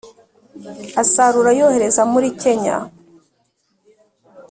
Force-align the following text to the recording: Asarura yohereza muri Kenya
Asarura 1.01 1.51
yohereza 1.59 2.01
muri 2.13 2.27
Kenya 2.41 2.75